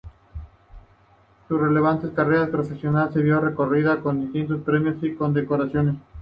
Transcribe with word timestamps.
Su 1.47 1.59
relevante 1.59 2.11
carrera 2.11 2.47
profesional 2.49 3.13
se 3.13 3.21
vio 3.21 3.39
reconocida 3.39 4.01
con 4.01 4.19
distintos 4.19 4.59
premios 4.63 4.95
y 5.03 5.13
condecoraciones. 5.13 5.97